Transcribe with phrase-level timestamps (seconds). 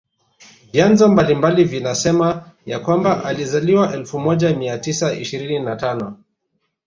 [0.73, 6.23] Vyanzo mbalimbali vinasema ya kwamba alizaliwa elfu moja mia tisa ishirini na tano